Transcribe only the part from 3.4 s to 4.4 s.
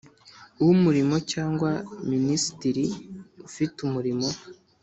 ufite umurimo